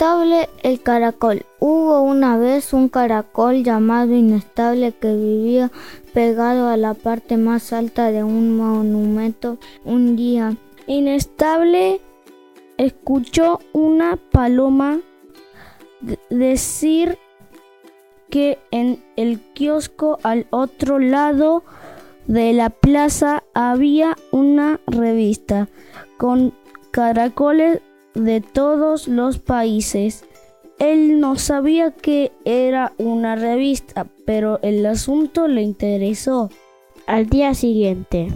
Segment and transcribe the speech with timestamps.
[0.00, 1.44] Inestable el caracol.
[1.58, 5.70] Hubo una vez un caracol llamado Inestable que vivía
[6.14, 9.58] pegado a la parte más alta de un monumento.
[9.84, 12.00] Un día, Inestable
[12.78, 15.00] escuchó una paloma
[16.30, 17.18] decir
[18.30, 21.62] que en el kiosco al otro lado
[22.26, 25.68] de la plaza había una revista
[26.16, 26.54] con
[26.90, 27.82] caracoles
[28.14, 30.24] de todos los países.
[30.78, 36.50] Él no sabía que era una revista, pero el asunto le interesó.
[37.06, 38.28] Al día siguiente,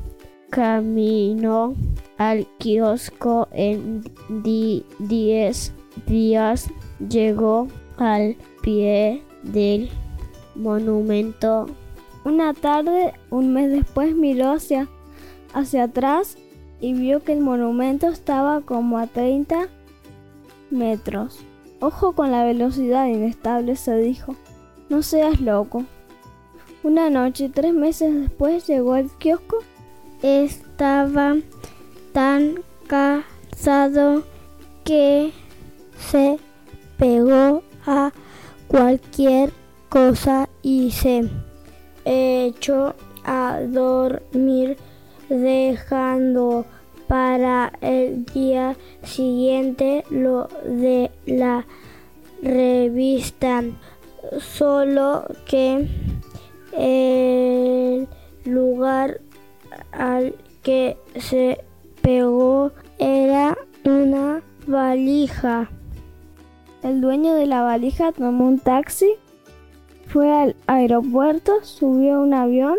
[0.50, 1.74] camino
[2.18, 5.72] al kiosco en 10
[6.06, 6.70] días.
[7.08, 7.66] Llegó
[7.96, 9.90] al pie del
[10.54, 11.66] monumento.
[12.24, 14.88] Una tarde, un mes después, miró hacia,
[15.52, 16.36] hacia atrás
[16.80, 19.68] y vio que el monumento estaba como a 30
[20.70, 21.38] metros.
[21.80, 24.36] Ojo con la velocidad inestable, se dijo.
[24.88, 25.84] No seas loco.
[26.82, 29.58] Una noche, tres meses después, llegó al kiosco.
[30.22, 31.36] Estaba
[32.12, 34.24] tan cansado
[34.84, 35.32] que
[35.98, 36.38] se
[36.98, 38.12] pegó a
[38.68, 39.52] cualquier
[39.88, 41.28] cosa y se
[42.04, 44.76] echó a dormir
[45.28, 46.64] dejando
[47.06, 51.66] para el día siguiente lo de la
[52.42, 53.62] revista
[54.38, 55.88] solo que
[56.72, 58.08] el
[58.44, 59.20] lugar
[59.92, 61.58] al que se
[62.00, 65.70] pegó era una valija.
[66.82, 69.12] El dueño de la valija tomó un taxi
[70.12, 72.76] fue al aeropuerto, subió a un avión,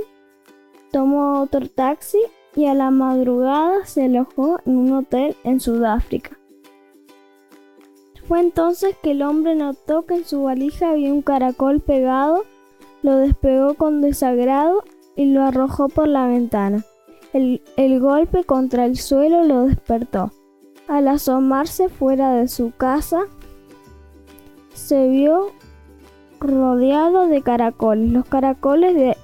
[0.91, 2.19] tomó otro taxi
[2.55, 6.37] y a la madrugada se alojó en un hotel en Sudáfrica.
[8.27, 12.43] Fue entonces que el hombre notó que en su valija había un caracol pegado,
[13.01, 14.83] lo despegó con desagrado
[15.15, 16.85] y lo arrojó por la ventana.
[17.33, 20.31] El, el, golpe contra el suelo lo despertó.
[20.87, 23.23] Al asomarse fuera de su casa,
[24.73, 25.51] se vio
[26.43, 28.11] rodeado de caracoles.
[28.11, 29.17] Los caracoles de,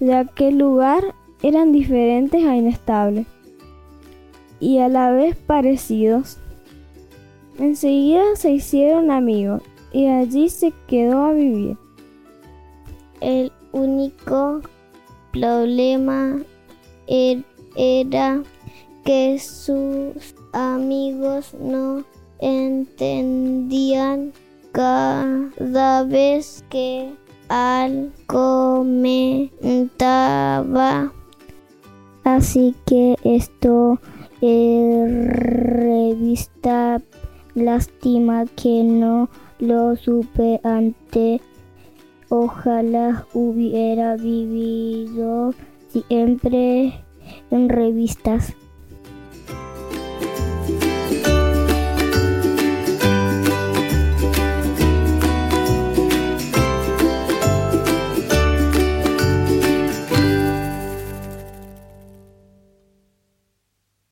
[0.00, 3.26] de aquel lugar eran diferentes a inestables
[4.60, 6.38] y a la vez parecidos.
[7.58, 11.76] Enseguida se hicieron amigos y allí se quedó a vivir.
[13.20, 14.60] El único
[15.32, 16.36] problema
[17.06, 17.44] er,
[17.76, 18.42] era
[19.04, 22.04] que sus amigos no
[22.40, 24.32] entendían
[24.78, 27.12] cada vez que
[27.48, 29.52] al comentaba.
[32.22, 33.98] Así que esto
[34.40, 37.02] es revista
[37.56, 39.28] lástima que no
[39.58, 41.40] lo supe antes.
[42.28, 45.54] Ojalá hubiera vivido
[45.88, 47.02] siempre
[47.50, 48.54] en revistas.